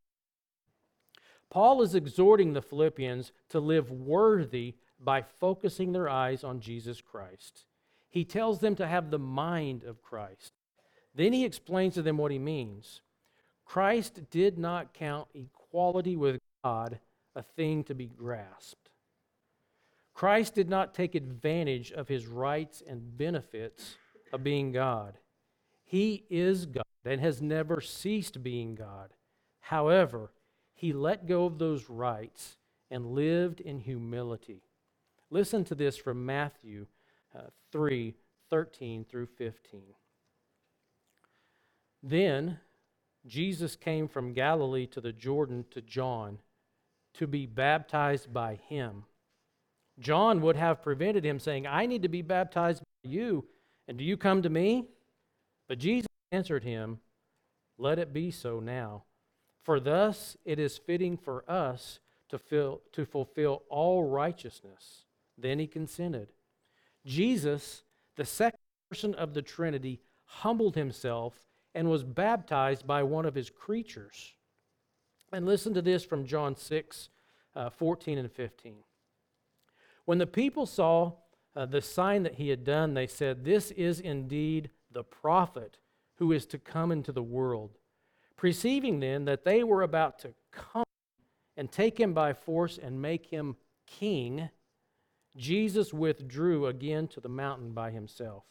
[1.51, 7.67] Paul is exhorting the Philippians to live worthy by focusing their eyes on Jesus Christ.
[8.09, 10.53] He tells them to have the mind of Christ.
[11.15, 13.03] Then he explains to them what he means.
[13.65, 17.01] Christ did not count equality with God
[17.35, 18.91] a thing to be grasped.
[20.15, 23.97] Christ did not take advantage of his rights and benefits
[24.33, 25.19] of being God.
[25.85, 29.11] He is God and has never ceased being God.
[29.61, 30.33] However,
[30.75, 32.57] he let go of those rights
[32.91, 34.63] and lived in humility.
[35.31, 36.87] Listen to this from Matthew
[37.35, 38.15] uh, 3
[38.51, 39.81] 13 through 15.
[42.03, 42.59] Then
[43.25, 46.39] Jesus came from Galilee to the Jordan to John
[47.15, 49.05] to be baptized by him.
[49.99, 53.45] John would have prevented him, saying, I need to be baptized by you,
[53.89, 54.87] and do you come to me?
[55.69, 56.99] But Jesus answered him,
[57.79, 59.05] Let it be so now.
[59.63, 65.05] For thus it is fitting for us to, fill, to fulfill all righteousness.
[65.39, 66.29] Then he consented.
[67.07, 67.85] Jesus,
[68.17, 68.59] the second
[68.91, 71.35] person of the Trinity, humbled himself
[71.75, 74.35] and was baptized by one of his creatures.
[75.33, 77.09] And listen to this from John 6
[77.55, 78.77] uh, 14 and 15.
[80.05, 81.13] When the people saw
[81.55, 85.79] uh, the sign that he had done, they said, This is indeed the prophet
[86.17, 87.79] who is to come into the world.
[88.37, 90.85] Perceiving then that they were about to come
[91.57, 94.51] and take him by force and make him king,
[95.37, 98.45] Jesus withdrew again to the mountain by himself.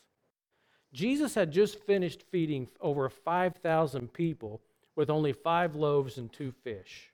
[0.94, 4.62] Jesus had just finished feeding over 5,000 people
[4.96, 7.12] with only five loaves and two fish.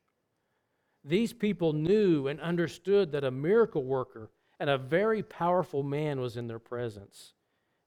[1.04, 6.36] These people knew and understood that a miracle worker and a very powerful man was
[6.36, 7.34] in their presence,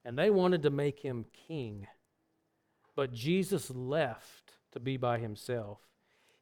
[0.05, 1.87] and they wanted to make him king.
[2.95, 5.81] But Jesus left to be by himself.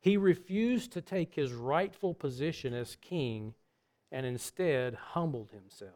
[0.00, 3.54] He refused to take his rightful position as king
[4.12, 5.92] and instead humbled himself.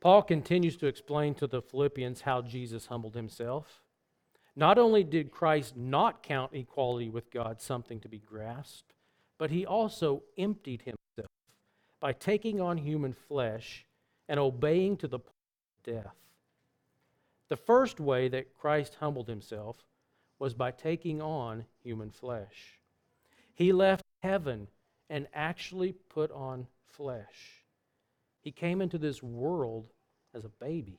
[0.00, 3.82] Paul continues to explain to the Philippians how Jesus humbled himself.
[4.56, 8.94] Not only did Christ not count equality with God something to be grasped,
[9.36, 11.30] but he also emptied himself
[12.00, 13.84] by taking on human flesh
[14.28, 15.32] and obeying to the point
[15.86, 16.16] of death.
[17.48, 19.84] The first way that Christ humbled himself
[20.38, 22.80] was by taking on human flesh.
[23.54, 24.68] He left heaven
[25.08, 27.62] and actually put on flesh.
[28.40, 29.88] He came into this world
[30.34, 30.98] as a baby.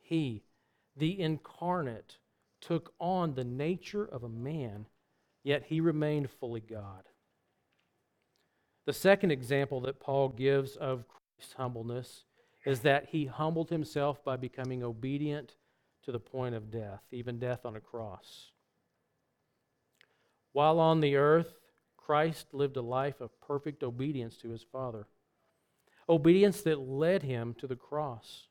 [0.00, 0.42] He,
[0.96, 2.16] the incarnate,
[2.62, 4.86] took on the nature of a man,
[5.42, 7.02] yet he remained fully God.
[8.86, 12.24] The second example that Paul gives of Christ's humbleness
[12.64, 15.56] is that he humbled himself by becoming obedient
[16.04, 18.50] to the point of death, even death on a cross.
[20.52, 21.54] While on the earth,
[21.96, 25.06] Christ lived a life of perfect obedience to his Father,
[26.08, 28.48] obedience that led him to the cross.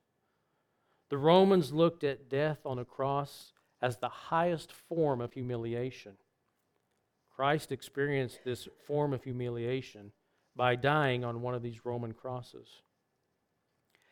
[1.10, 6.14] The Romans looked at death on a cross as the highest form of humiliation.
[7.36, 10.12] Christ experienced this form of humiliation
[10.56, 12.68] by dying on one of these Roman crosses.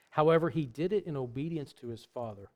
[0.10, 2.49] However, he did it in obedience to his Father.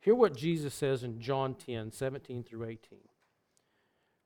[0.00, 2.98] Hear what Jesus says in John 10 17 through 18.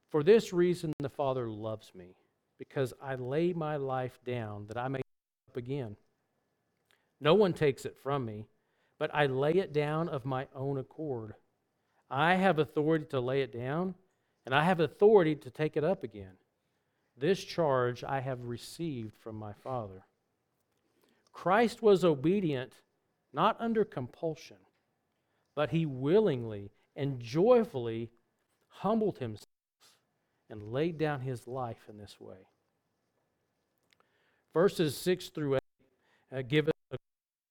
[0.08, 2.16] For this reason, the Father loves me,
[2.58, 5.00] because I lay my life down that I may
[5.50, 5.96] up again.
[7.20, 8.46] No one takes it from me,
[8.98, 11.34] but I lay it down of my own accord.
[12.10, 13.94] I have authority to lay it down,
[14.44, 16.36] and I have authority to take it up again.
[17.18, 20.04] This charge I have received from my Father.
[21.32, 22.74] Christ was obedient
[23.32, 24.56] not under compulsion,
[25.54, 28.10] but he willingly and joyfully
[28.68, 29.48] humbled himself
[30.48, 32.48] and laid down his life in this way.
[34.54, 35.60] Verses 6 through 8
[36.32, 36.98] uh, give us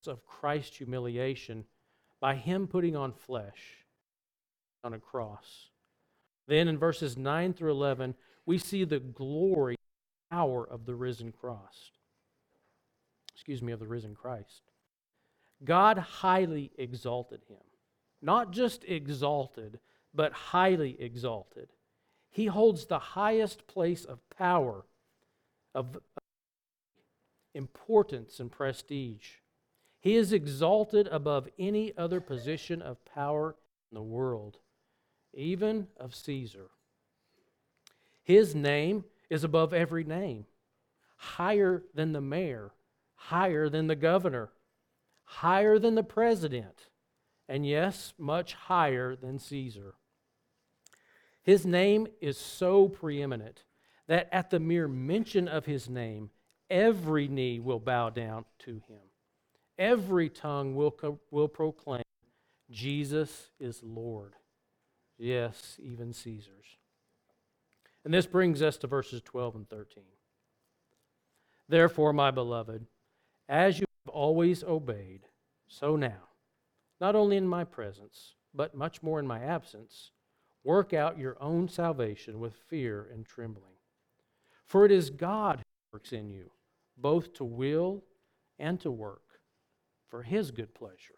[0.08, 1.66] of Christ's humiliation
[2.20, 3.85] by him putting on flesh
[4.86, 5.70] on a cross.
[6.48, 8.14] Then in verses 9 through 11,
[8.46, 9.76] we see the glory
[10.32, 11.92] power of the risen cross.
[13.34, 14.62] Excuse me, of the risen Christ.
[15.64, 17.58] God highly exalted him.
[18.22, 19.80] Not just exalted,
[20.14, 21.70] but highly exalted.
[22.30, 24.86] He holds the highest place of power,
[25.74, 25.98] of
[27.54, 29.38] importance, and prestige.
[30.00, 33.56] He is exalted above any other position of power
[33.92, 34.60] in the world,
[35.36, 36.70] even of Caesar.
[38.24, 40.46] His name is above every name,
[41.18, 42.72] higher than the mayor,
[43.14, 44.50] higher than the governor,
[45.24, 46.90] higher than the president,
[47.48, 49.96] and yes, much higher than Caesar.
[51.44, 53.64] His name is so preeminent
[54.08, 56.32] that at the mere mention of his name,
[56.70, 59.02] every knee will bow down to him.
[59.78, 62.04] Every tongue will, co- will proclaim
[62.72, 64.34] Jesus is Lord.
[65.18, 66.78] Yes, even Caesar's.
[68.04, 70.04] And this brings us to verses 12 and 13.
[71.68, 72.86] Therefore, my beloved,
[73.50, 75.22] as you have always obeyed,
[75.68, 76.30] so now,
[77.02, 80.12] not only in my presence, but much more in my absence,
[80.64, 83.74] work out your own salvation with fear and trembling.
[84.66, 86.52] For it is God who works in you,
[86.98, 88.04] both to will
[88.60, 89.22] and to work
[90.08, 91.16] for his good pleasure.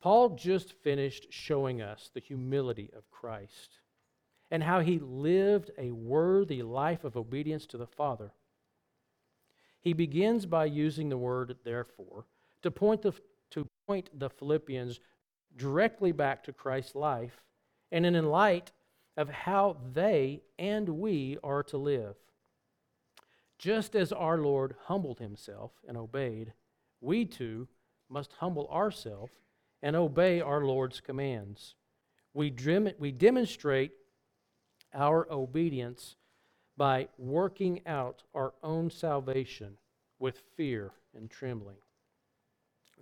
[0.00, 3.80] Paul just finished showing us the humility of Christ
[4.50, 8.32] and how he lived a worthy life of obedience to the Father.
[9.80, 12.26] He begins by using the word therefore
[12.62, 13.12] to point the,
[13.50, 15.00] to point the Philippians
[15.56, 17.42] directly back to Christ's life
[17.92, 18.72] and in light
[19.16, 22.16] of how they and we are to live.
[23.58, 26.54] Just as our Lord humbled himself and obeyed,
[27.00, 27.68] we too
[28.08, 29.32] must humble ourselves
[29.82, 31.74] and obey our Lord's commands.
[32.34, 32.54] We,
[32.98, 33.92] we demonstrate
[34.94, 36.16] our obedience
[36.76, 39.76] by working out our own salvation
[40.18, 41.76] with fear and trembling.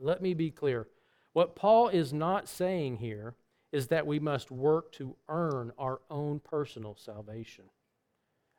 [0.01, 0.87] Let me be clear.
[1.33, 3.35] What Paul is not saying here
[3.71, 7.65] is that we must work to earn our own personal salvation.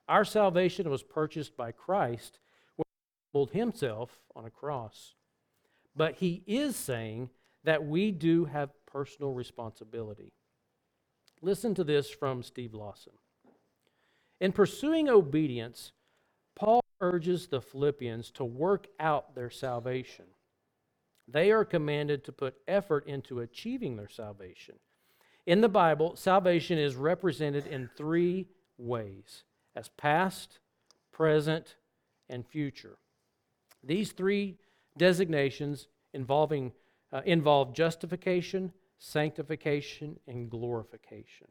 [0.07, 2.39] Our salvation was purchased by Christ
[2.76, 5.15] when he humbled himself on a cross.
[5.95, 7.30] But he is saying
[7.64, 10.32] that we do have personal responsibility.
[11.41, 13.14] Listen to this from Steve Lawson.
[14.39, 15.91] In pursuing obedience,
[16.55, 20.26] Paul urges the Philippians to work out their salvation.
[21.28, 24.76] They are commanded to put effort into achieving their salvation.
[25.45, 28.47] In the Bible, salvation is represented in three
[28.78, 29.43] ways
[29.76, 30.60] as past,
[31.12, 31.76] present,
[32.30, 32.97] and future.
[33.84, 34.57] These three
[34.97, 36.74] designations involving,
[37.12, 41.47] uh, involve justification, sanctification, and glorification.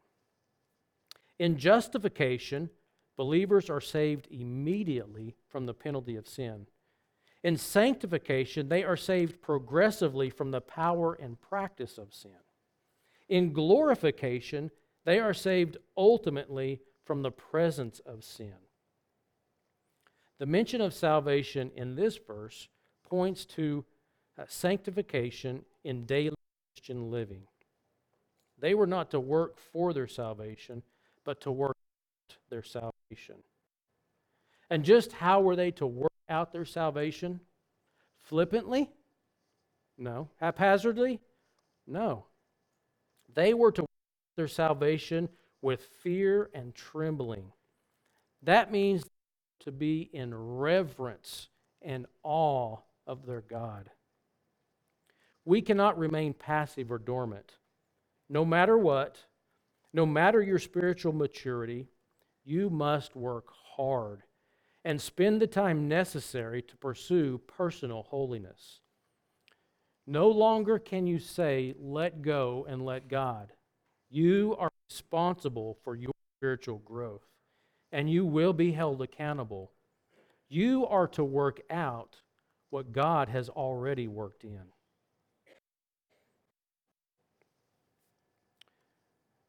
[1.37, 2.69] In justification,
[3.17, 6.67] believers are saved immediately from the penalty of sin.
[7.43, 12.31] In sanctification, they are saved progressively from the power and practice of sin.
[13.29, 14.71] In glorification,
[15.05, 18.55] they are saved ultimately from the presence of sin.
[20.39, 22.67] The mention of salvation in this verse
[23.03, 23.85] points to
[24.39, 26.35] uh, sanctification in daily
[26.73, 27.43] Christian living.
[28.57, 30.83] They were not to work for their salvation,
[31.25, 31.75] but to work
[32.29, 33.35] out their salvation.
[34.69, 37.41] And just how were they to work out their salvation?
[38.21, 38.89] Flippantly?
[39.97, 40.29] No.
[40.39, 41.19] Haphazardly?
[41.87, 42.25] No.
[43.33, 45.29] They were to work out their salvation
[45.61, 47.51] with fear and trembling.
[48.43, 49.03] That means
[49.61, 51.49] to be in reverence
[51.81, 53.89] and awe of their God.
[55.45, 57.53] We cannot remain passive or dormant.
[58.29, 59.17] No matter what,
[59.93, 61.87] no matter your spiritual maturity,
[62.43, 64.23] you must work hard
[64.85, 68.81] and spend the time necessary to pursue personal holiness.
[70.07, 73.51] No longer can you say, let go and let God.
[74.09, 77.27] You are responsible for your spiritual growth,
[77.91, 79.71] and you will be held accountable.
[80.49, 82.15] You are to work out
[82.71, 84.63] what God has already worked in.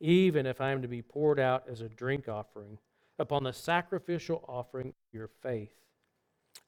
[0.00, 2.78] even if I am to be poured out as a drink offering
[3.18, 5.72] upon the sacrificial offering of your faith.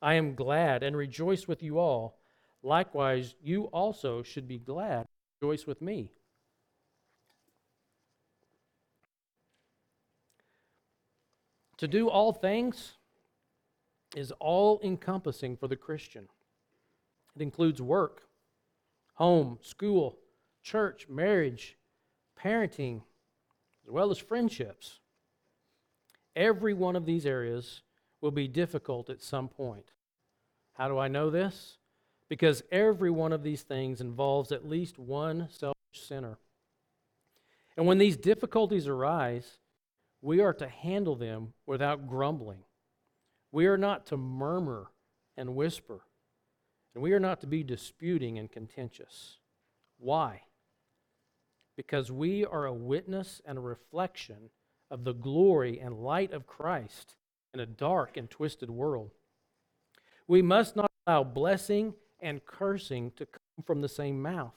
[0.01, 2.19] I am glad and rejoice with you all.
[2.63, 5.09] Likewise, you also should be glad and
[5.41, 6.13] rejoice with me.
[11.79, 12.93] To do all things
[14.15, 16.29] is all encompassing for the Christian.
[17.35, 18.23] It includes work,
[19.15, 20.17] home, school,
[20.63, 21.77] church, marriage,
[22.43, 23.03] parenting,
[23.87, 25.01] as well as friendships.
[26.35, 27.83] Every one of these areas
[28.21, 29.93] will be difficult at some point.
[30.75, 31.79] How do I know this?
[32.29, 36.39] because every one of these things involves at least one selfish sinner.
[37.77, 39.59] And when these difficulties arise,
[40.23, 42.65] we are to handle them without grumbling.
[43.53, 44.89] We are not to murmur
[45.37, 46.01] and whisper,
[46.95, 49.39] and we are not to be disputing and contentious.
[49.99, 50.43] Why?
[51.77, 54.51] Because we are a witness and a reflection
[54.91, 57.17] of the glory and light of Christ
[57.53, 59.11] in a dark and twisted world.
[60.29, 64.55] We must not allow blessing and cursing to come from the same mouth.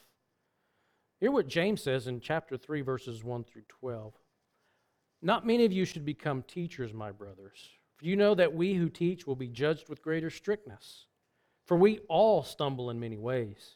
[1.20, 4.13] Hear what James says in chapter 3, verses 1 through 12.
[5.22, 8.89] Not many of you should become teachers, my brothers, for you know that we who
[8.89, 11.07] teach will be judged with greater strictness.
[11.65, 13.76] For we all stumble in many ways.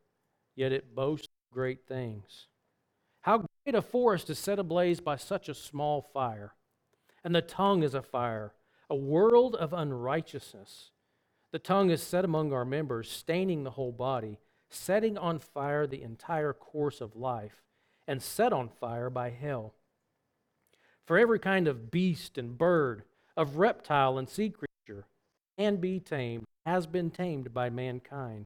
[0.61, 2.45] yet it boasts great things.
[3.21, 6.53] How great a forest is set ablaze by such a small fire!
[7.23, 8.53] And the tongue is a fire,
[8.87, 10.91] a world of unrighteousness.
[11.51, 14.37] The tongue is set among our members, staining the whole body,
[14.69, 17.63] setting on fire the entire course of life,
[18.07, 19.73] and set on fire by hell.
[21.07, 23.01] For every kind of beast and bird,
[23.35, 25.07] of reptile and sea creature,
[25.57, 28.45] can be tamed, has been tamed by mankind,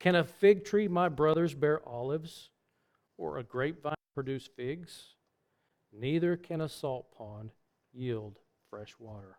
[0.00, 2.50] Can a fig tree, my brothers, bear olives,
[3.18, 5.14] or a grapevine produce figs?
[5.92, 7.50] Neither can a salt pond
[7.92, 8.38] yield
[8.70, 9.36] fresh water.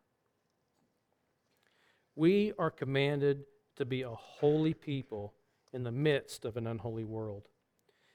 [2.16, 3.46] We are commanded
[3.78, 5.34] to be a holy people
[5.74, 7.48] in the midst of an unholy world.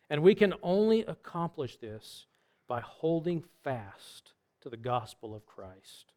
[0.09, 2.27] And we can only accomplish this
[2.69, 6.13] by holding fast to the gospel of Christ.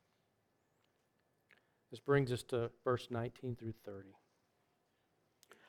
[1.89, 4.09] This brings us to verse 19 through 30.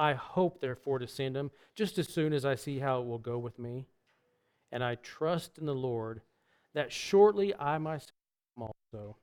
[0.00, 3.18] I hope, therefore, to send him just as soon as I see how it will
[3.18, 3.86] go with me.
[4.72, 6.22] And I trust in the Lord
[6.72, 8.12] that shortly I myself
[8.56, 9.18] also.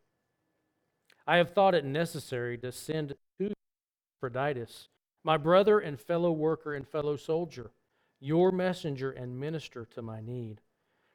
[1.26, 3.52] I have thought it necessary to send to
[4.22, 4.90] Epaphroditus,
[5.24, 7.72] my brother and fellow worker and fellow soldier,
[8.20, 10.62] your messenger and minister to my need.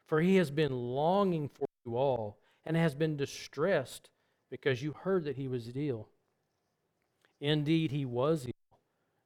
[0.08, 4.10] For he has been longing for you all and has been distressed
[4.50, 6.08] because you heard that he was ill.
[7.40, 8.52] Indeed, he was ill,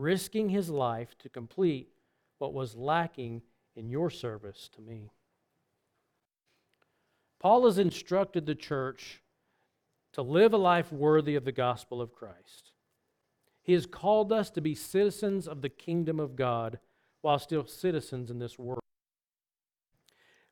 [0.00, 1.90] risking his life to complete
[2.38, 3.42] what was lacking
[3.76, 5.12] in your service to me.
[7.38, 9.22] Paul has instructed the church
[10.12, 12.72] to live a life worthy of the gospel of Christ.
[13.62, 16.78] He has called us to be citizens of the kingdom of God
[17.20, 18.80] while still citizens in this world.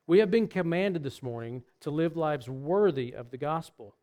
[0.07, 3.95] We have been commanded this morning to live lives worthy of the gospel.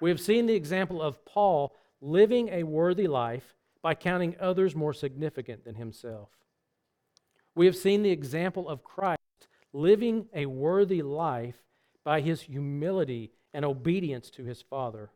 [0.00, 3.54] We have seen the example of Paul living a worthy life
[3.84, 6.30] by counting others more significant than himself.
[7.54, 9.20] We have seen the example of Christ
[9.74, 11.62] living a worthy life
[12.02, 15.10] by his humility and obedience to his Father.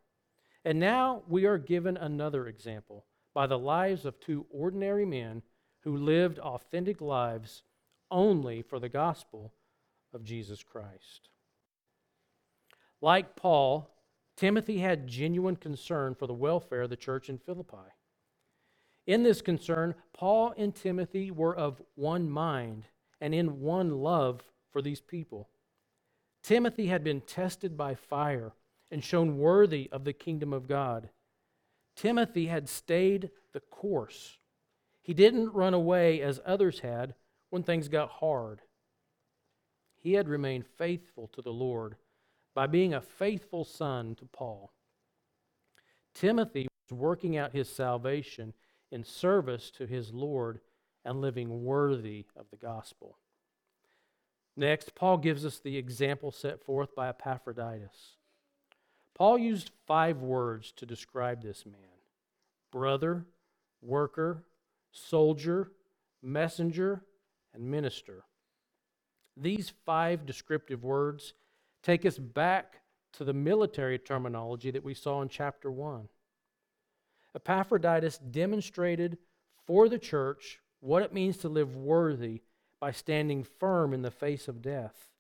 [0.67, 5.41] And now we are given another example by the lives of two ordinary men
[5.81, 7.63] who lived authentic lives
[8.11, 9.55] only for the gospel
[10.13, 11.31] of Jesus Christ.
[13.01, 13.89] Like Paul,
[14.37, 17.95] Timothy had genuine concern for the welfare of the church in Philippi.
[19.09, 22.85] In this concern, Paul and Timothy were of one mind
[23.23, 25.49] and in one love for these people.
[26.43, 28.53] Timothy had been tested by fire
[28.91, 31.09] and shown worthy of the kingdom of God.
[31.97, 34.37] Timothy had stayed the course.
[35.01, 37.15] He didn't run away as others had
[37.49, 38.61] when things got hard.
[39.97, 41.97] He had remained faithful to the Lord
[42.55, 44.71] by being a faithful son to Paul.
[46.13, 48.53] Timothy was working out his salvation
[48.91, 50.61] in service to his Lord
[51.05, 53.19] and living worthy of the gospel.
[54.57, 58.17] Next, Paul gives us the example set forth by Epaphroditus.
[59.15, 61.75] Paul used five words to describe this man
[62.71, 63.25] brother,
[63.81, 64.45] worker,
[64.93, 65.73] soldier,
[66.23, 67.03] messenger,
[67.55, 68.25] and minister.
[69.37, 71.35] These five descriptive words
[71.83, 72.81] take us back
[73.13, 76.09] to the military terminology that we saw in chapter 1.
[77.35, 79.19] Epaphroditus demonstrated
[79.67, 82.43] for the church what it means to live worthy
[82.81, 85.11] by standing firm in the face of death,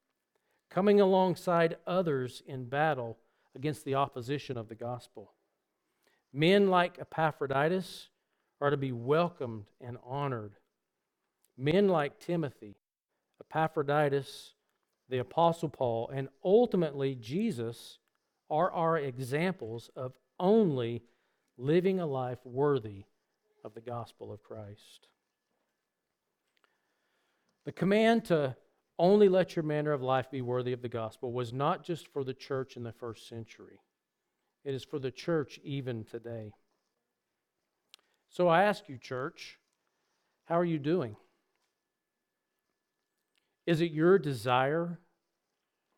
[0.70, 3.18] coming alongside others in battle
[3.54, 5.32] against the opposition of the gospel.
[6.32, 8.08] Men like Epaphroditus
[8.60, 10.54] are to be welcomed and honored.
[11.56, 12.76] Men like Timothy,
[13.40, 14.54] Epaphroditus,
[15.08, 17.98] the Apostle Paul, and ultimately Jesus
[18.50, 21.02] are our examples of only
[21.58, 23.04] living a life worthy
[23.64, 25.08] of the gospel of Christ.
[27.66, 28.56] The command to
[28.98, 32.24] only let your manner of life be worthy of the gospel was not just for
[32.24, 33.80] the church in the first century,
[34.64, 36.52] it is for the church even today.
[38.30, 39.58] So I ask you, church,
[40.44, 41.16] how are you doing?
[43.66, 44.98] Is it your desire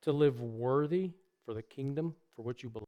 [0.03, 1.13] to live worthy
[1.45, 2.87] for the kingdom for which you believe?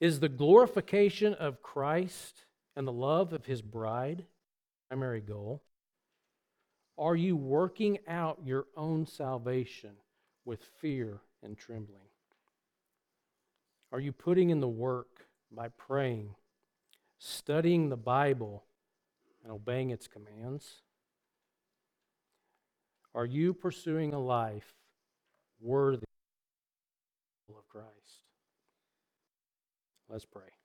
[0.00, 2.44] Is the glorification of Christ
[2.76, 4.26] and the love of his bride
[4.88, 5.62] primary goal?
[6.96, 9.90] Are you working out your own salvation
[10.44, 12.06] with fear and trembling?
[13.90, 16.34] Are you putting in the work by praying,
[17.18, 18.64] studying the Bible,
[19.42, 20.82] and obeying its commands?
[23.14, 24.74] Are you pursuing a life
[25.60, 26.06] worthy
[27.48, 28.24] of Christ?
[30.14, 30.63] Let's pray.